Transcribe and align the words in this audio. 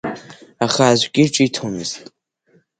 Аха 0.65 0.83
аӡәгьы 0.91 1.23
ҿиҭуамызт. 1.33 1.97